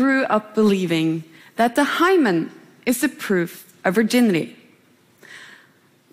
grew 0.00 0.24
up 0.36 0.54
believing 0.54 1.22
that 1.56 1.74
the 1.76 2.00
hymen 2.00 2.50
is 2.86 3.02
the 3.02 3.08
proof 3.26 3.50
of 3.84 3.94
virginity. 3.94 4.56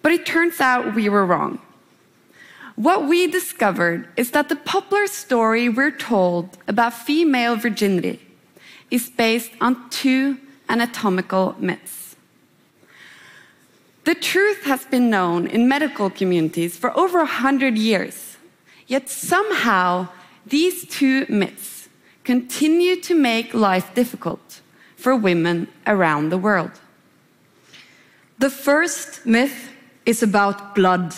But 0.01 0.11
it 0.11 0.25
turns 0.25 0.59
out 0.59 0.93
we 0.93 1.07
were 1.07 1.25
wrong. 1.25 1.59
What 2.75 3.07
we 3.07 3.31
discovered 3.31 4.09
is 4.17 4.31
that 4.31 4.49
the 4.49 4.57
popular 4.57 5.07
story 5.07 5.69
we're 5.69 5.95
told 6.11 6.57
about 6.67 7.05
female 7.09 7.55
virginity 7.55 8.19
is 8.91 9.09
based 9.09 9.51
on 9.61 9.89
two 9.89 10.37
anatomical 10.67 11.55
myths. 11.57 12.17
The 14.03 14.15
truth 14.15 14.63
has 14.65 14.83
been 14.83 15.09
known 15.09 15.47
in 15.47 15.69
medical 15.69 16.09
communities 16.09 16.75
for 16.75 16.91
over 16.99 17.19
100 17.19 17.77
years, 17.77 18.35
yet 18.85 19.07
somehow 19.07 20.09
these 20.45 20.85
two 20.89 21.25
myths 21.29 21.76
continue 22.27 22.97
to 22.97 23.15
make 23.15 23.53
life 23.53 23.95
difficult 23.95 24.59
for 24.97 25.15
women 25.15 25.65
around 25.85 26.29
the 26.29 26.37
world. 26.37 26.71
The 28.37 28.49
first 28.49 29.25
myth 29.25 29.71
is 30.05 30.21
about 30.21 30.75
blood. 30.75 31.15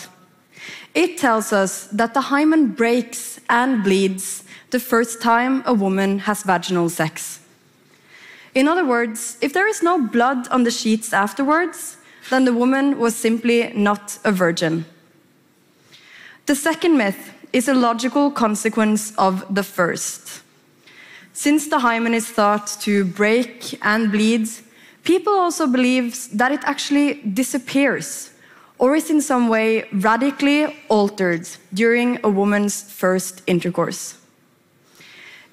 It 0.94 1.18
tells 1.18 1.52
us 1.52 1.88
that 1.88 2.14
the 2.14 2.20
hymen 2.20 2.68
breaks 2.68 3.40
and 3.48 3.82
bleeds 3.82 4.44
the 4.70 4.78
first 4.78 5.20
time 5.20 5.64
a 5.66 5.74
woman 5.74 6.20
has 6.20 6.44
vaginal 6.44 6.88
sex. 6.88 7.40
In 8.54 8.68
other 8.68 8.84
words, 8.84 9.36
if 9.40 9.52
there 9.52 9.66
is 9.66 9.82
no 9.82 10.00
blood 10.00 10.46
on 10.52 10.62
the 10.62 10.70
sheets 10.70 11.12
afterwards, 11.12 11.96
then 12.30 12.44
the 12.44 12.54
woman 12.54 13.00
was 13.00 13.16
simply 13.16 13.72
not 13.74 14.16
a 14.22 14.30
virgin. 14.30 14.84
The 16.46 16.54
second 16.54 16.96
myth 16.96 17.32
is 17.52 17.66
a 17.66 17.74
logical 17.74 18.30
consequence 18.30 19.12
of 19.18 19.44
the 19.52 19.64
first. 19.64 20.42
Since 21.40 21.68
the 21.68 21.78
hymen 21.78 22.12
is 22.12 22.28
thought 22.28 22.66
to 22.82 23.02
break 23.02 23.78
and 23.80 24.12
bleed, 24.12 24.46
people 25.04 25.32
also 25.32 25.66
believe 25.66 26.28
that 26.36 26.52
it 26.52 26.60
actually 26.64 27.14
disappears 27.22 28.30
or 28.76 28.94
is 28.94 29.08
in 29.08 29.22
some 29.22 29.48
way 29.48 29.88
radically 29.90 30.66
altered 30.90 31.48
during 31.72 32.18
a 32.22 32.28
woman's 32.28 32.82
first 32.82 33.40
intercourse. 33.46 34.18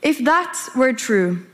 If 0.01 0.17
that 0.25 0.57
were 0.75 0.91
true, 0.91 1.45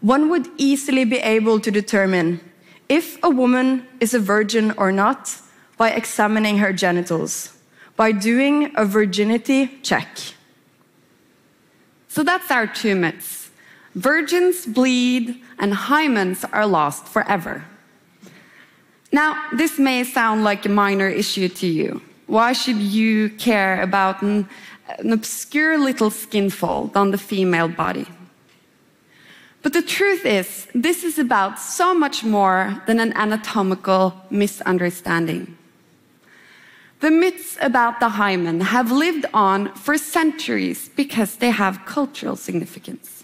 one 0.00 0.30
would 0.30 0.48
easily 0.56 1.04
be 1.04 1.18
able 1.18 1.60
to 1.60 1.70
determine 1.70 2.40
if 2.88 3.22
a 3.22 3.30
woman 3.30 3.86
is 4.00 4.14
a 4.14 4.18
virgin 4.18 4.72
or 4.78 4.90
not 4.90 5.40
by 5.76 5.90
examining 5.90 6.58
her 6.58 6.72
genitals, 6.72 7.56
by 7.94 8.10
doing 8.10 8.72
a 8.74 8.84
virginity 8.84 9.78
check. 9.84 10.18
So 12.08 12.24
that's 12.24 12.50
our 12.50 12.66
two 12.66 12.96
myths. 12.96 13.49
Virgins 13.94 14.66
bleed 14.66 15.42
and 15.58 15.72
hymens 15.72 16.48
are 16.52 16.66
lost 16.66 17.06
forever. 17.06 17.64
Now, 19.12 19.50
this 19.52 19.78
may 19.78 20.04
sound 20.04 20.44
like 20.44 20.64
a 20.64 20.68
minor 20.68 21.08
issue 21.08 21.48
to 21.48 21.66
you. 21.66 22.00
Why 22.26 22.52
should 22.52 22.76
you 22.76 23.30
care 23.30 23.82
about 23.82 24.22
an, 24.22 24.48
an 24.98 25.12
obscure 25.12 25.76
little 25.78 26.10
skin 26.10 26.48
fold 26.48 26.96
on 26.96 27.10
the 27.10 27.18
female 27.18 27.66
body? 27.66 28.06
But 29.62 29.72
the 29.72 29.82
truth 29.82 30.24
is, 30.24 30.68
this 30.74 31.02
is 31.02 31.18
about 31.18 31.58
so 31.58 31.92
much 31.92 32.24
more 32.24 32.80
than 32.86 33.00
an 33.00 33.12
anatomical 33.14 34.14
misunderstanding. 34.30 35.58
The 37.00 37.10
myths 37.10 37.58
about 37.60 37.98
the 37.98 38.10
hymen 38.10 38.60
have 38.60 38.92
lived 38.92 39.26
on 39.34 39.74
for 39.74 39.98
centuries 39.98 40.88
because 40.90 41.36
they 41.36 41.50
have 41.50 41.84
cultural 41.84 42.36
significance. 42.36 43.19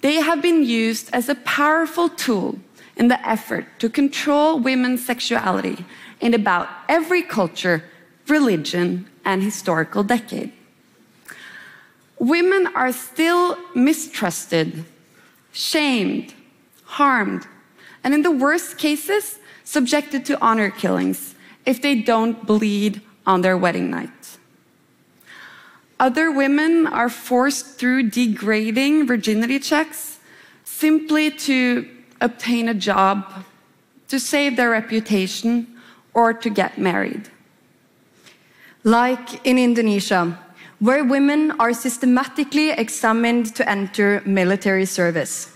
They 0.00 0.16
have 0.16 0.40
been 0.40 0.64
used 0.64 1.10
as 1.12 1.28
a 1.28 1.34
powerful 1.34 2.08
tool 2.08 2.58
in 2.96 3.08
the 3.08 3.28
effort 3.28 3.66
to 3.78 3.88
control 3.88 4.58
women's 4.58 5.04
sexuality 5.04 5.84
in 6.20 6.34
about 6.34 6.68
every 6.88 7.22
culture, 7.22 7.84
religion, 8.26 9.06
and 9.24 9.42
historical 9.42 10.02
decade. 10.02 10.52
Women 12.18 12.66
are 12.74 12.92
still 12.92 13.56
mistrusted, 13.74 14.84
shamed, 15.52 16.34
harmed, 16.84 17.46
and 18.02 18.14
in 18.14 18.22
the 18.22 18.30
worst 18.30 18.78
cases, 18.78 19.38
subjected 19.64 20.24
to 20.24 20.40
honor 20.40 20.70
killings 20.70 21.34
if 21.66 21.82
they 21.82 21.94
don't 22.00 22.46
bleed 22.46 23.02
on 23.26 23.42
their 23.42 23.56
wedding 23.56 23.90
night. 23.90 24.37
Other 26.00 26.30
women 26.30 26.86
are 26.86 27.08
forced 27.08 27.78
through 27.78 28.10
degrading 28.10 29.06
virginity 29.06 29.58
checks 29.58 30.20
simply 30.64 31.30
to 31.30 31.88
obtain 32.20 32.68
a 32.68 32.74
job, 32.74 33.44
to 34.06 34.20
save 34.20 34.56
their 34.56 34.70
reputation, 34.70 35.66
or 36.14 36.32
to 36.32 36.50
get 36.50 36.78
married. 36.78 37.28
Like 38.84 39.44
in 39.44 39.58
Indonesia, 39.58 40.38
where 40.78 41.04
women 41.04 41.50
are 41.58 41.72
systematically 41.72 42.70
examined 42.70 43.54
to 43.56 43.68
enter 43.68 44.22
military 44.24 44.86
service. 44.86 45.52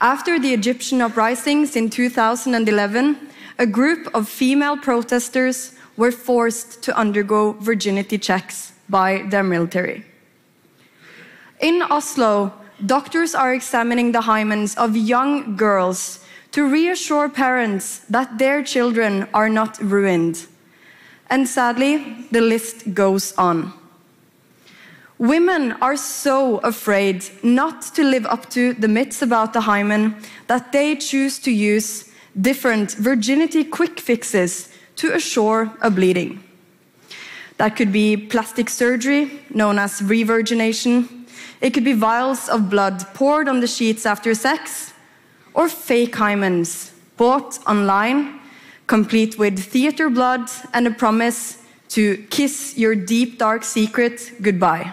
After 0.00 0.40
the 0.40 0.52
Egyptian 0.52 1.00
uprisings 1.00 1.76
in 1.76 1.88
2011, 1.88 3.16
a 3.60 3.66
group 3.66 4.12
of 4.12 4.28
female 4.28 4.76
protesters 4.76 5.74
were 5.96 6.10
forced 6.10 6.82
to 6.82 6.96
undergo 6.98 7.52
virginity 7.52 8.18
checks 8.18 8.73
by 8.88 9.22
their 9.28 9.42
military. 9.42 10.04
In 11.60 11.82
Oslo, 11.82 12.52
doctors 12.84 13.34
are 13.34 13.54
examining 13.54 14.12
the 14.12 14.20
hymens 14.20 14.76
of 14.76 14.96
young 14.96 15.56
girls 15.56 16.24
to 16.52 16.68
reassure 16.68 17.28
parents 17.28 18.00
that 18.10 18.38
their 18.38 18.62
children 18.62 19.26
are 19.34 19.48
not 19.48 19.78
ruined. 19.80 20.46
And 21.30 21.48
sadly, 21.48 22.26
the 22.30 22.40
list 22.40 22.94
goes 22.94 23.32
on. 23.32 23.72
Women 25.18 25.72
are 25.80 25.96
so 25.96 26.58
afraid 26.58 27.24
not 27.42 27.82
to 27.94 28.04
live 28.04 28.26
up 28.26 28.50
to 28.50 28.74
the 28.74 28.88
myths 28.88 29.22
about 29.22 29.52
the 29.52 29.62
hymen 29.62 30.16
that 30.48 30.72
they 30.72 30.96
choose 30.96 31.38
to 31.40 31.50
use 31.50 32.10
different 32.40 32.92
virginity 32.92 33.64
quick 33.64 34.00
fixes 34.00 34.68
to 34.96 35.14
assure 35.14 35.72
a 35.80 35.90
bleeding. 35.90 36.42
That 37.56 37.76
could 37.76 37.92
be 37.92 38.16
plastic 38.16 38.68
surgery, 38.68 39.40
known 39.50 39.78
as 39.78 40.00
revirgination, 40.00 41.24
it 41.60 41.72
could 41.72 41.84
be 41.84 41.92
vials 41.92 42.48
of 42.48 42.68
blood 42.68 43.06
poured 43.14 43.48
on 43.48 43.60
the 43.60 43.66
sheets 43.66 44.04
after 44.04 44.34
sex, 44.34 44.92
or 45.54 45.68
fake 45.68 46.14
hymens 46.14 46.92
bought 47.16 47.58
online, 47.66 48.40
complete 48.86 49.38
with 49.38 49.58
theater 49.58 50.10
blood 50.10 50.50
and 50.72 50.86
a 50.86 50.90
promise 50.90 51.62
to 51.88 52.18
kiss 52.28 52.76
your 52.76 52.94
deep, 52.94 53.38
dark 53.38 53.64
secret 53.64 54.32
goodbye. 54.42 54.92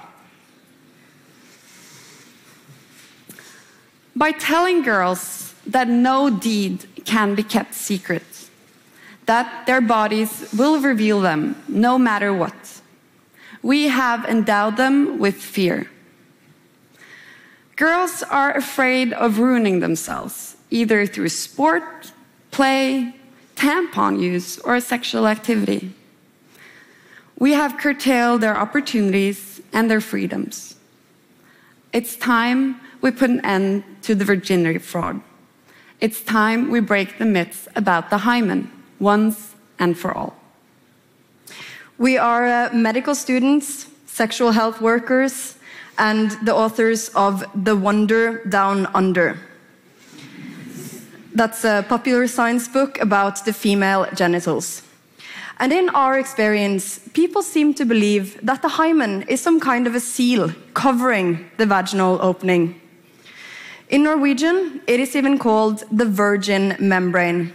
By 4.16 4.32
telling 4.32 4.84
girls 4.84 5.54
that 5.66 5.88
no 5.88 6.30
deed 6.30 6.86
can 7.06 7.34
be 7.34 7.44
kept 7.44 7.74
secret, 7.74 8.50
that 9.26 9.66
their 9.66 9.82
bodies 9.82 10.50
will 10.58 10.80
reveal 10.82 11.22
them 11.22 11.56
no 11.68 11.98
matter 11.98 12.34
what, 12.34 12.82
we 13.62 13.88
have 13.88 14.26
endowed 14.26 14.78
them 14.78 15.20
with 15.20 15.36
fear. 15.36 15.90
Girls 17.76 18.24
are 18.24 18.56
afraid 18.56 19.14
of 19.14 19.40
ruining 19.40 19.80
themselves, 19.80 20.58
either 20.70 21.06
through 21.06 21.30
sport, 21.30 22.12
play, 22.52 23.16
tampon 23.56 24.20
use, 24.20 24.60
or 24.60 24.80
sexual 24.80 25.28
activity. 25.28 25.94
We 27.40 27.54
have 27.54 27.78
curtailed 27.78 28.42
their 28.42 28.58
opportunities 28.58 29.62
and 29.74 29.90
their 29.90 30.02
freedoms. 30.02 30.76
It's 31.92 32.16
time 32.16 32.80
we 33.02 33.12
put 33.12 33.30
an 33.30 33.44
end 33.46 33.84
to 34.04 34.16
the 34.16 34.26
virginity 34.26 34.80
fraud. 34.80 35.22
It's 36.00 36.22
time 36.22 36.70
we 36.70 36.80
break 36.80 37.18
the 37.18 37.26
myths 37.26 37.68
about 37.76 38.10
the 38.10 38.20
hymen 38.20 38.72
once 39.02 39.56
and 39.80 39.98
for 39.98 40.14
all. 40.14 40.34
We 41.98 42.18
are 42.18 42.46
uh, 42.46 42.70
medical 42.74 43.16
students, 43.16 43.88
sexual 44.06 44.52
health 44.52 44.80
workers, 44.82 45.58
and 45.98 46.32
the 46.46 46.56
authors 46.56 47.10
of 47.10 47.44
The 47.54 47.76
Wonder 47.76 48.46
Down 48.46 48.88
Under. 48.94 49.38
That's 51.34 51.64
a 51.64 51.86
popular 51.88 52.28
science 52.28 52.68
book 52.68 53.00
about 53.00 53.46
the 53.46 53.54
female 53.54 54.08
genitals. 54.16 54.84
And 55.60 55.72
in 55.72 55.90
our 55.90 56.18
experience, 56.18 57.00
people 57.14 57.44
seem 57.44 57.74
to 57.76 57.86
believe 57.86 58.40
that 58.42 58.64
the 58.64 58.68
hymen 58.68 59.22
is 59.30 59.42
some 59.42 59.60
kind 59.60 59.86
of 59.86 59.94
a 59.94 60.00
seal 60.00 60.52
covering 60.74 61.52
the 61.58 61.68
vaginal 61.68 62.18
opening. 62.22 62.82
In 63.90 64.04
Norwegian, 64.04 64.82
it 64.88 65.00
is 65.00 65.16
even 65.16 65.38
called 65.38 65.84
the 65.92 66.06
virgin 66.06 66.76
membrane. 66.80 67.54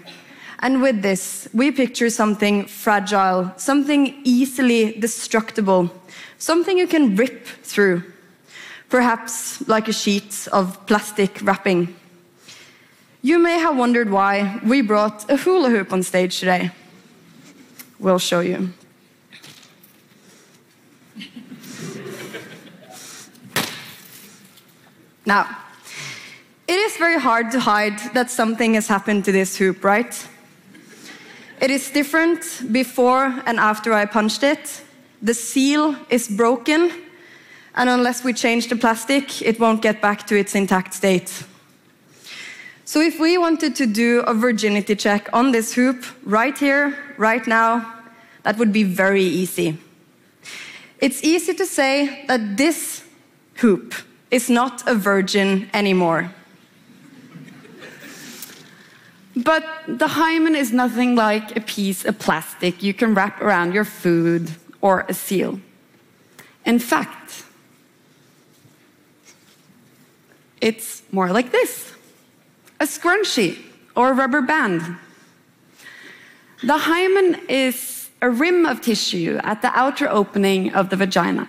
And 0.66 0.82
with 0.82 1.00
this, 1.00 1.48
we 1.54 1.70
picture 1.70 2.10
something 2.10 2.66
fragile, 2.66 3.52
something 3.56 4.20
easily 4.24 4.98
destructible, 4.98 5.92
something 6.38 6.76
you 6.76 6.88
can 6.88 7.14
rip 7.14 7.46
through. 7.62 8.02
perhaps 8.88 9.62
like 9.68 9.86
a 9.86 9.92
sheet 9.92 10.48
of 10.50 10.84
plastic 10.86 11.38
wrapping. 11.42 11.94
You 13.22 13.38
may 13.38 13.60
have 13.60 13.76
wondered 13.76 14.10
why 14.10 14.60
we 14.64 14.82
brought 14.82 15.30
a 15.30 15.36
hula 15.36 15.70
hoop 15.70 15.92
on 15.92 16.02
stage 16.02 16.40
today. 16.40 16.72
We'll 18.00 18.18
show 18.18 18.40
you. 18.40 18.72
now, 25.24 25.46
it 26.66 26.78
is 26.86 26.96
very 26.96 27.20
hard 27.20 27.52
to 27.52 27.60
hide 27.60 27.98
that 28.14 28.32
something 28.32 28.74
has 28.74 28.88
happened 28.88 29.24
to 29.26 29.32
this 29.32 29.56
hoop, 29.56 29.84
right? 29.84 30.28
It 31.66 31.72
is 31.72 31.90
different 31.90 32.62
before 32.70 33.24
and 33.44 33.58
after 33.58 33.92
I 33.92 34.04
punched 34.06 34.44
it. 34.44 34.82
The 35.20 35.34
seal 35.34 35.96
is 36.08 36.28
broken, 36.28 36.92
and 37.74 37.90
unless 37.90 38.22
we 38.22 38.34
change 38.34 38.68
the 38.68 38.76
plastic, 38.76 39.42
it 39.42 39.58
won't 39.58 39.82
get 39.82 40.00
back 40.00 40.28
to 40.28 40.36
its 40.36 40.54
intact 40.54 40.94
state. 40.94 41.42
So 42.84 43.00
if 43.00 43.18
we 43.18 43.36
wanted 43.36 43.74
to 43.74 43.86
do 43.86 44.20
a 44.28 44.32
virginity 44.32 44.94
check 44.94 45.28
on 45.32 45.50
this 45.50 45.74
hoop 45.74 46.04
right 46.22 46.56
here, 46.56 46.96
right 47.18 47.44
now, 47.48 47.94
that 48.44 48.58
would 48.58 48.72
be 48.72 48.84
very 48.84 49.24
easy. 49.24 49.76
It's 51.00 51.24
easy 51.24 51.52
to 51.52 51.66
say 51.66 52.26
that 52.28 52.56
this 52.56 53.02
hoop 53.54 53.92
is 54.30 54.48
not 54.48 54.86
a 54.86 54.94
virgin 54.94 55.68
anymore. 55.74 56.30
But 59.36 59.64
the 59.86 60.08
hymen 60.08 60.56
is 60.56 60.72
nothing 60.72 61.14
like 61.14 61.54
a 61.54 61.60
piece 61.60 62.06
of 62.06 62.18
plastic 62.18 62.82
you 62.82 62.94
can 62.94 63.14
wrap 63.14 63.42
around 63.42 63.74
your 63.74 63.84
food 63.84 64.50
or 64.80 65.04
a 65.08 65.14
seal. 65.14 65.60
In 66.64 66.78
fact, 66.78 67.44
it's 70.62 71.02
more 71.12 71.30
like 71.30 71.52
this 71.52 71.92
a 72.80 72.84
scrunchie 72.84 73.58
or 73.94 74.10
a 74.10 74.14
rubber 74.14 74.40
band. 74.40 74.96
The 76.62 76.78
hymen 76.78 77.40
is 77.48 78.08
a 78.22 78.30
rim 78.30 78.64
of 78.64 78.80
tissue 78.80 79.38
at 79.42 79.60
the 79.60 79.70
outer 79.78 80.08
opening 80.08 80.72
of 80.72 80.88
the 80.88 80.96
vagina. 80.96 81.48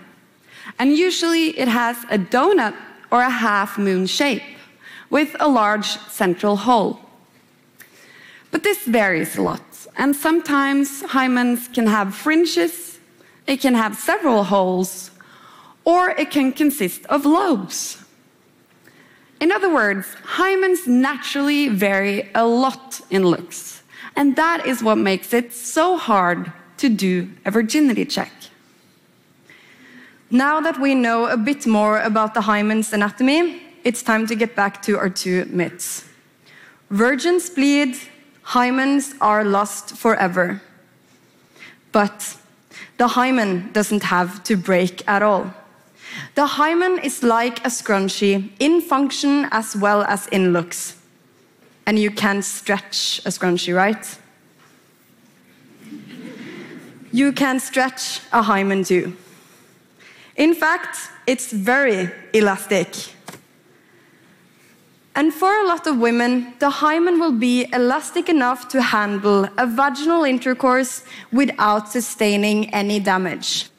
And 0.77 0.97
usually 0.97 1.57
it 1.57 1.69
has 1.69 1.97
a 2.11 2.17
donut 2.17 2.75
or 3.11 3.21
a 3.21 3.29
half 3.29 3.77
moon 3.77 4.07
shape 4.07 4.43
with 5.09 5.35
a 5.39 5.47
large 5.47 5.87
central 6.09 6.57
hole. 6.57 7.06
But 8.51 8.63
this 8.63 8.85
varies 8.85 9.37
a 9.37 9.41
lot, 9.41 9.61
and 9.97 10.15
sometimes 10.15 11.03
hymens 11.03 11.73
can 11.73 11.87
have 11.87 12.15
fringes, 12.15 12.99
it 13.45 13.61
can 13.61 13.75
have 13.75 13.95
several 13.95 14.43
holes, 14.45 15.11
or 15.83 16.09
it 16.11 16.31
can 16.31 16.51
consist 16.51 17.05
of 17.05 17.25
lobes. 17.25 18.03
In 19.39 19.51
other 19.51 19.73
words, 19.73 20.07
hymens 20.37 20.87
naturally 20.87 21.69
vary 21.69 22.29
a 22.33 22.45
lot 22.45 23.01
in 23.09 23.23
looks, 23.23 23.83
and 24.15 24.35
that 24.35 24.65
is 24.65 24.81
what 24.81 24.97
makes 24.97 25.33
it 25.33 25.53
so 25.53 25.97
hard 25.97 26.51
to 26.77 26.89
do 26.89 27.29
a 27.45 27.51
virginity 27.51 28.05
check. 28.05 28.31
Now 30.29 30.59
that 30.59 30.79
we 30.79 30.93
know 30.93 31.27
a 31.27 31.37
bit 31.37 31.65
more 31.65 32.01
about 32.01 32.33
the 32.33 32.41
hymen's 32.41 32.91
anatomy, 32.91 33.61
it's 33.83 34.03
time 34.03 34.27
to 34.27 34.35
get 34.35 34.55
back 34.55 34.81
to 34.83 34.97
our 34.97 35.09
two 35.09 35.45
myths. 35.45 36.03
Virgins 36.89 37.49
bleed, 37.49 37.95
hymens 38.49 39.13
are 39.19 39.43
lost 39.43 39.95
forever. 39.95 40.61
But 41.91 42.37
the 42.97 43.09
hymen 43.09 43.71
doesn't 43.73 44.03
have 44.03 44.43
to 44.43 44.55
break 44.55 45.07
at 45.07 45.21
all. 45.21 45.53
The 46.35 46.47
hymen 46.47 46.99
is 46.99 47.23
like 47.23 47.59
a 47.65 47.69
scrunchie 47.69 48.49
in 48.59 48.81
function 48.81 49.47
as 49.51 49.75
well 49.75 50.03
as 50.03 50.27
in 50.27 50.53
looks. 50.53 50.95
And 51.85 51.99
you 51.99 52.11
can 52.11 52.41
stretch 52.41 53.19
a 53.25 53.29
scrunchie, 53.29 53.75
right? 53.75 54.17
You 57.11 57.31
can 57.31 57.59
stretch 57.59 58.21
a 58.31 58.41
hymen 58.41 58.83
too. 58.83 59.15
In 60.35 60.53
fact, 60.53 60.97
it's 61.25 61.51
very 61.51 62.11
elastic. 62.33 63.16
And 65.17 65.33
for 65.33 65.51
a 65.51 65.65
lot 65.65 65.87
of 65.87 65.97
women, 65.97 66.53
the 66.59 66.69
hymen 66.69 67.19
will 67.19 67.31
be 67.31 67.65
elastic 67.73 68.29
enough 68.29 68.67
to 68.67 68.83
handle 68.83 69.49
a 69.57 69.65
vaginal 69.65 70.23
intercourse 70.23 71.03
without 71.31 71.89
sustaining 71.89 72.71
any 72.71 72.99
damage. 72.99 73.69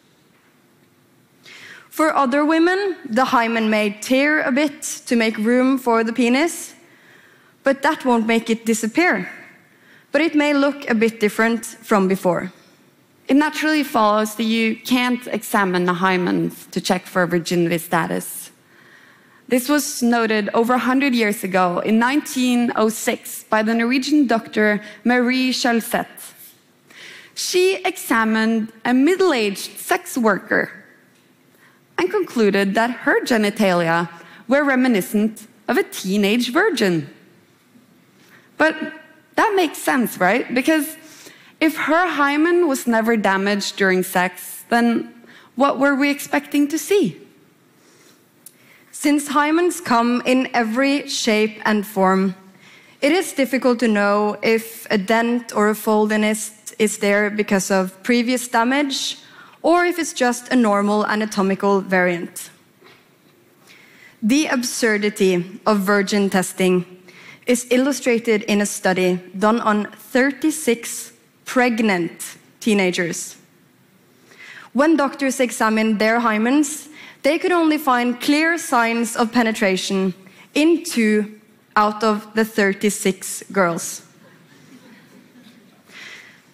For 1.91 2.13
other 2.13 2.45
women, 2.45 2.97
the 3.09 3.25
hymen 3.25 3.71
may 3.71 3.91
tear 4.01 4.43
a 4.43 4.51
bit 4.51 4.83
to 5.07 5.15
make 5.15 5.39
room 5.39 5.79
for 5.79 6.03
the 6.03 6.13
penis, 6.13 6.75
but 7.63 7.83
that 7.83 8.05
won't 8.05 8.27
make 8.27 8.51
it 8.51 8.67
disappear. 8.67 9.31
But 10.11 10.23
it 10.23 10.35
may 10.35 10.55
look 10.55 10.91
a 10.91 10.95
bit 10.95 11.21
different 11.21 11.65
from 11.65 12.09
before. 12.09 12.53
It 13.29 13.37
naturally 13.37 13.85
follows 13.85 14.35
that 14.35 14.51
you 14.57 14.75
can't 14.75 15.25
examine 15.29 15.85
the 15.85 15.95
hymen 15.95 16.51
to 16.73 16.81
check 16.81 17.07
for 17.07 17.25
virginity 17.29 17.79
status. 17.79 18.38
This 19.49 19.67
was 19.67 20.03
noted 20.03 20.51
over 20.53 20.75
100 20.75 21.15
years 21.15 21.43
ago 21.43 21.79
in 21.81 21.99
1906 21.99 23.45
by 23.45 23.63
the 23.63 23.75
Norwegian 23.75 24.27
doctor 24.27 24.83
Marie 25.05 25.53
Kjølseth. 25.53 26.35
She 27.35 27.77
examined 27.83 28.71
a 28.85 28.93
middle 28.93 29.33
aged 29.33 29.79
sex 29.79 30.19
worker 30.19 30.71
and 31.97 32.11
concluded 32.11 32.75
that 32.75 32.91
her 32.91 33.25
genitalia 33.25 34.11
were 34.49 34.65
reminiscent 34.65 35.47
of 35.67 35.79
a 35.79 35.83
teenage 35.83 36.53
virgin. 36.53 37.09
But 38.59 38.77
that 39.37 39.55
makes 39.57 39.79
sense, 39.79 40.19
right? 40.19 40.53
Because 40.55 40.97
if 41.59 41.75
her 41.77 42.07
hymen 42.07 42.69
was 42.69 42.87
never 42.87 43.17
damaged 43.17 43.77
during 43.77 44.03
sex, 44.03 44.65
then 44.69 45.15
what 45.55 45.79
were 45.79 45.95
we 45.95 46.11
expecting 46.11 46.69
to 46.69 46.79
see? 46.79 47.19
Since 49.01 49.29
hymens 49.29 49.81
come 49.85 50.23
in 50.27 50.49
every 50.53 51.07
shape 51.07 51.63
and 51.65 51.87
form, 51.87 52.35
it 53.01 53.13
is 53.13 53.33
difficult 53.33 53.79
to 53.79 53.87
know 53.87 54.37
if 54.43 54.89
a 54.91 54.99
dent 54.99 55.55
or 55.55 55.71
a 55.71 55.75
foldiness 55.75 56.75
is 56.81 56.99
there 56.99 57.31
because 57.31 57.71
of 57.71 58.03
previous 58.03 58.49
damage 58.49 59.19
or 59.63 59.85
if 59.85 60.01
it's 60.01 60.13
just 60.13 60.49
a 60.49 60.57
normal 60.57 61.07
anatomical 61.07 61.81
variant. 61.81 62.51
The 64.21 64.49
absurdity 64.49 65.61
of 65.65 65.79
virgin 65.79 66.29
testing 66.29 66.85
is 67.47 67.69
illustrated 67.71 68.43
in 68.51 68.61
a 68.61 68.67
study 68.67 69.21
done 69.39 69.61
on 69.61 69.93
36 69.93 71.13
pregnant 71.45 72.37
teenagers. 72.59 73.37
When 74.73 74.97
doctors 74.97 75.39
examined 75.39 76.01
their 76.01 76.19
hymens, 76.19 76.89
they 77.23 77.39
could 77.39 77.53
only 77.53 77.79
find 77.79 78.21
clear 78.21 78.59
signs 78.59 79.17
of 79.17 79.33
penetration 79.33 80.15
in 80.55 80.85
two 80.85 81.41
out 81.77 82.03
of 82.03 82.33
the 82.35 82.45
36 82.45 83.45
girls. 83.53 84.03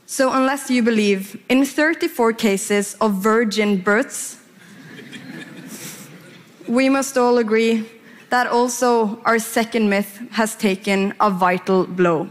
So, 0.07 0.33
unless 0.33 0.71
you 0.71 0.83
believe 0.83 1.43
in 1.49 1.65
34 1.65 2.35
cases 2.35 2.95
of 3.01 3.15
virgin 3.15 3.81
births, 3.81 4.39
we 6.69 6.89
must 6.89 7.19
all 7.19 7.39
agree 7.39 7.85
that 8.31 8.47
also 8.47 9.21
our 9.25 9.39
second 9.39 9.89
myth 9.89 10.21
has 10.33 10.55
taken 10.55 11.15
a 11.21 11.31
vital 11.31 11.87
blow. 11.87 12.29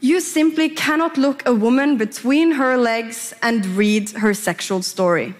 You 0.00 0.20
simply 0.20 0.68
cannot 0.68 1.18
look 1.18 1.46
a 1.46 1.54
woman 1.54 1.96
between 1.96 2.52
her 2.52 2.76
legs 2.76 3.34
and 3.42 3.66
read 3.66 4.10
her 4.10 4.32
sexual 4.32 4.82
story. 4.82 5.34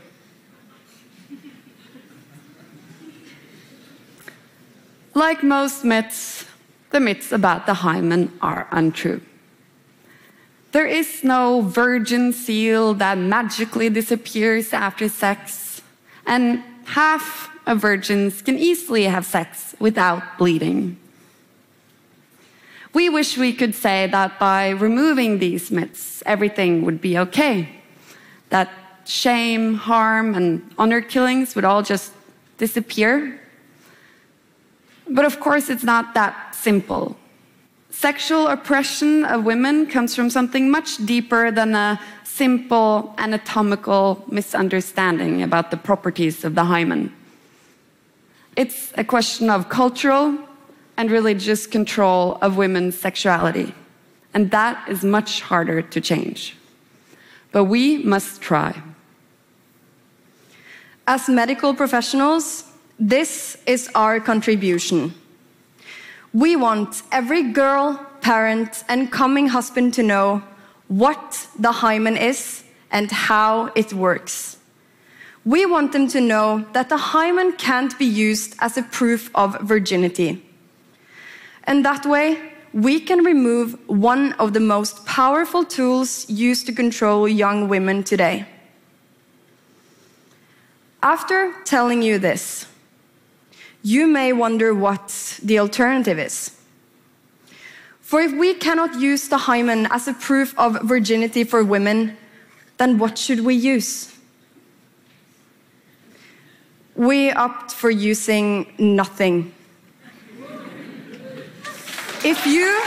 Like 5.18 5.42
most 5.42 5.84
myths, 5.84 6.44
the 6.90 7.00
myths 7.00 7.32
about 7.32 7.66
the 7.66 7.75
hymen 7.75 8.38
are 8.40 8.68
untrue. 8.70 9.20
There 10.70 10.87
is 10.87 11.25
no 11.25 11.60
virgin 11.60 12.32
seal 12.32 12.94
that 12.94 13.18
magically 13.18 13.90
disappears 13.90 14.72
after 14.72 15.08
sex, 15.08 15.82
and 16.25 16.62
half 16.84 17.50
of 17.66 17.80
virgins 17.80 18.42
can 18.42 18.58
easily 18.58 19.04
have 19.10 19.26
sex 19.26 19.75
without 19.80 20.38
bleeding. 20.38 20.96
We 22.94 23.08
wish 23.08 23.37
we 23.37 23.52
could 23.52 23.75
say 23.75 24.06
that 24.06 24.38
by 24.38 24.68
removing 24.68 25.40
these 25.40 25.72
myths, 25.72 26.22
everything 26.26 26.82
would 26.82 27.00
be 27.00 27.18
okay. 27.18 27.68
That 28.50 28.70
shame, 29.04 29.75
harm, 29.75 30.37
and 30.37 30.62
honor 30.78 31.00
killings 31.00 31.56
would 31.56 31.64
all 31.64 31.82
just 31.82 32.12
disappear. 32.58 33.40
But 35.10 35.24
of 35.24 35.40
course, 35.40 35.70
it's 35.70 35.84
not 35.84 36.14
that 36.14 36.54
simple. 36.54 37.16
Sexual 37.90 38.48
oppression 38.48 39.24
of 39.24 39.44
women 39.44 39.86
comes 39.86 40.14
from 40.14 40.30
something 40.30 40.70
much 40.70 41.04
deeper 41.04 41.50
than 41.50 41.74
a 41.74 42.00
simple 42.24 43.14
anatomical 43.18 44.22
misunderstanding 44.28 45.42
about 45.42 45.70
the 45.70 45.76
properties 45.76 46.44
of 46.44 46.54
the 46.54 46.64
hymen. 46.64 47.12
It's 48.56 48.92
a 48.96 49.04
question 49.04 49.50
of 49.50 49.68
cultural 49.68 50.38
and 50.96 51.10
religious 51.10 51.66
control 51.66 52.38
of 52.42 52.56
women's 52.56 52.98
sexuality. 52.98 53.74
And 54.34 54.50
that 54.50 54.88
is 54.88 55.02
much 55.02 55.40
harder 55.40 55.80
to 55.82 56.00
change. 56.00 56.56
But 57.50 57.64
we 57.64 57.98
must 57.98 58.40
try. 58.42 58.82
As 61.06 61.28
medical 61.28 61.72
professionals, 61.72 62.67
this 62.99 63.57
is 63.67 63.88
our 63.95 64.21
contribution. 64.21 65.14
We 66.33 66.57
want 66.57 67.02
every 67.12 67.52
girl, 67.52 68.05
parent, 68.21 68.85
and 68.88 69.11
coming 69.11 69.49
husband 69.49 69.95
to 69.95 70.02
know 70.02 70.43
what 70.88 71.47
the 71.59 71.73
hymen 71.73 72.17
is 72.17 72.64
and 72.90 73.11
how 73.11 73.71
it 73.75 73.93
works. 73.93 74.57
We 75.45 75.64
want 75.64 75.93
them 75.93 76.09
to 76.09 76.21
know 76.21 76.67
that 76.73 76.88
the 76.88 76.97
hymen 76.97 77.52
can't 77.52 77.99
be 77.99 78.05
used 78.05 78.57
as 78.61 78.76
a 78.76 78.83
proof 78.83 79.31
of 79.35 79.59
virginity. 79.61 80.43
And 81.64 81.85
that 81.85 82.05
way, 82.05 82.52
we 82.73 83.00
can 83.00 83.25
remove 83.25 83.78
one 83.88 84.33
of 84.35 84.52
the 84.52 84.61
most 84.61 85.07
powerful 85.07 85.64
tools 85.64 86.28
used 86.28 86.67
to 86.67 86.73
control 86.73 87.26
young 87.28 87.69
women 87.69 88.05
today. 88.05 88.47
After 91.02 91.55
telling 91.64 92.02
you 92.02 92.19
this, 92.19 92.67
you 93.82 94.06
may 94.06 94.32
wonder 94.32 94.75
what 94.75 95.38
the 95.42 95.58
alternative 95.58 96.18
is. 96.18 96.56
For 98.00 98.20
if 98.20 98.32
we 98.32 98.54
cannot 98.54 98.99
use 98.99 99.28
the 99.28 99.38
hymen 99.38 99.87
as 99.90 100.08
a 100.08 100.14
proof 100.14 100.58
of 100.58 100.80
virginity 100.82 101.44
for 101.44 101.62
women, 101.62 102.16
then 102.78 102.99
what 102.99 103.18
should 103.18 103.40
we 103.40 103.54
use? 103.54 104.16
We 106.94 107.30
opt 107.30 107.73
for 107.73 107.90
using 107.90 108.73
nothing. 108.78 109.52
If 112.25 112.47
you 112.47 112.82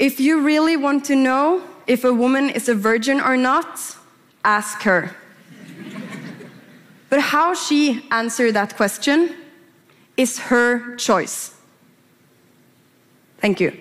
If 0.00 0.18
you 0.18 0.40
really 0.40 0.78
want 0.78 1.04
to 1.04 1.14
know 1.14 1.62
if 1.86 2.04
a 2.04 2.12
woman 2.12 2.48
is 2.48 2.70
a 2.70 2.74
virgin 2.74 3.20
or 3.20 3.36
not, 3.36 3.96
ask 4.44 4.82
her. 4.82 5.14
but 7.08 7.20
how 7.20 7.54
she 7.54 8.06
answered 8.10 8.52
that 8.54 8.76
question 8.76 9.34
is 10.16 10.38
her 10.38 10.96
choice. 10.96 11.54
Thank 13.38 13.60
you. 13.60 13.76